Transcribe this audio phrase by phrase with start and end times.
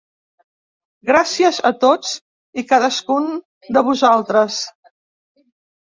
[1.09, 2.15] Gràcies a tots
[2.63, 3.31] i cadascun
[3.79, 4.63] de vosaltres.